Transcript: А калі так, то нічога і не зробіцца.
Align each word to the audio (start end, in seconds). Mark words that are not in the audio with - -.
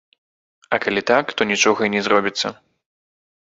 А 0.77 0.79
калі 0.85 1.03
так, 1.11 1.25
то 1.41 1.47
нічога 1.51 1.81
і 1.89 1.93
не 1.97 2.01
зробіцца. 2.09 2.47